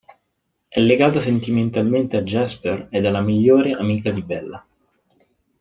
È 0.67 0.79
legata 0.79 1.19
sentimentalmente 1.19 2.17
a 2.17 2.23
Jasper 2.23 2.87
ed 2.89 3.05
è 3.05 3.11
la 3.11 3.21
migliore 3.21 3.73
amica 3.73 4.09
di 4.09 4.23
Bella. 4.23 4.65